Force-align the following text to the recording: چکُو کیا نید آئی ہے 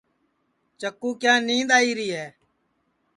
چکُو 0.79 1.09
کیا 1.21 1.33
نید 1.47 1.69
آئی 1.77 2.09
ہے 2.15 2.25